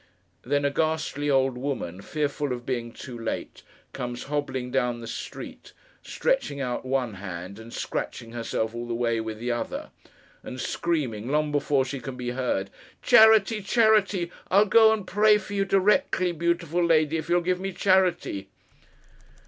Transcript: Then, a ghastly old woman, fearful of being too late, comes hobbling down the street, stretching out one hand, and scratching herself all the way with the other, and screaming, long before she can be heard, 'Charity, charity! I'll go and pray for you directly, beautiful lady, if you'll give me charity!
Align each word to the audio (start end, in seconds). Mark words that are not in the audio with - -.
Then, 0.41 0.65
a 0.65 0.71
ghastly 0.71 1.29
old 1.29 1.59
woman, 1.59 2.01
fearful 2.01 2.53
of 2.53 2.65
being 2.65 2.91
too 2.91 3.19
late, 3.19 3.61
comes 3.93 4.23
hobbling 4.23 4.71
down 4.71 4.99
the 4.99 5.05
street, 5.05 5.73
stretching 6.01 6.59
out 6.59 6.83
one 6.83 7.13
hand, 7.13 7.59
and 7.59 7.71
scratching 7.71 8.31
herself 8.31 8.73
all 8.73 8.87
the 8.87 8.95
way 8.95 9.21
with 9.21 9.37
the 9.37 9.51
other, 9.51 9.91
and 10.41 10.59
screaming, 10.59 11.29
long 11.29 11.51
before 11.51 11.85
she 11.85 11.99
can 11.99 12.17
be 12.17 12.31
heard, 12.31 12.71
'Charity, 13.03 13.61
charity! 13.61 14.31
I'll 14.49 14.65
go 14.65 14.91
and 14.91 15.05
pray 15.05 15.37
for 15.37 15.53
you 15.53 15.65
directly, 15.65 16.31
beautiful 16.31 16.83
lady, 16.83 17.17
if 17.17 17.29
you'll 17.29 17.41
give 17.41 17.59
me 17.59 17.71
charity! 17.71 18.49